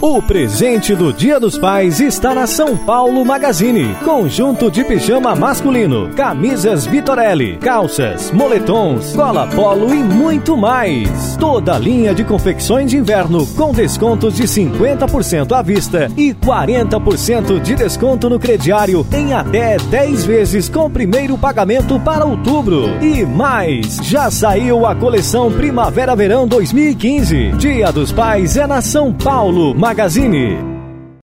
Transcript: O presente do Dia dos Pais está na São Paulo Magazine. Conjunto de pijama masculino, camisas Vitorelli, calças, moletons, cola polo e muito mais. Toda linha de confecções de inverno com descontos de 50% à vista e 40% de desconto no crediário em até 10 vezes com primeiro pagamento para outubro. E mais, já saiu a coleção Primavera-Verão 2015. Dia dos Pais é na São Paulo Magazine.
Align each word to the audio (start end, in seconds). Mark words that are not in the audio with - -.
O 0.00 0.22
presente 0.22 0.96
do 0.96 1.12
Dia 1.12 1.38
dos 1.38 1.58
Pais 1.58 2.00
está 2.00 2.34
na 2.34 2.46
São 2.46 2.78
Paulo 2.78 3.22
Magazine. 3.26 3.94
Conjunto 4.02 4.70
de 4.70 4.82
pijama 4.82 5.36
masculino, 5.36 6.08
camisas 6.16 6.86
Vitorelli, 6.86 7.58
calças, 7.58 8.30
moletons, 8.30 9.14
cola 9.14 9.46
polo 9.48 9.92
e 9.94 10.02
muito 10.02 10.56
mais. 10.56 11.36
Toda 11.36 11.78
linha 11.78 12.14
de 12.14 12.24
confecções 12.24 12.90
de 12.90 12.96
inverno 12.96 13.46
com 13.48 13.70
descontos 13.70 14.34
de 14.34 14.44
50% 14.44 15.52
à 15.52 15.60
vista 15.60 16.10
e 16.16 16.32
40% 16.32 17.60
de 17.60 17.74
desconto 17.74 18.30
no 18.30 18.40
crediário 18.40 19.06
em 19.12 19.34
até 19.34 19.76
10 19.76 20.24
vezes 20.24 20.70
com 20.70 20.90
primeiro 20.90 21.36
pagamento 21.36 22.00
para 22.00 22.24
outubro. 22.24 22.88
E 23.02 23.26
mais, 23.26 23.98
já 24.02 24.30
saiu 24.30 24.86
a 24.86 24.94
coleção 24.94 25.52
Primavera-Verão 25.52 26.48
2015. 26.48 27.50
Dia 27.58 27.92
dos 27.92 28.10
Pais 28.10 28.56
é 28.56 28.66
na 28.66 28.80
São 28.80 29.12
Paulo 29.12 29.81
Magazine. 29.82 30.71